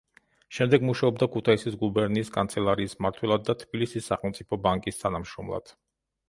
[0.59, 5.73] შემდეგ მუშაობდა ქუთაისის გუბერნიის კანცელარიის მმართველად და თბილისის სახელმწიფო ბანკის თანამშრომლად.